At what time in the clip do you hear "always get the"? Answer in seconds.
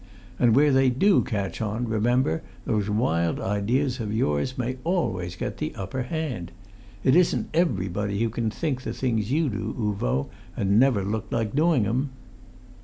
4.83-5.75